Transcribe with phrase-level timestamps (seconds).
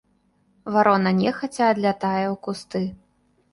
[0.75, 2.85] Варона нехаця адлятае ў кусты.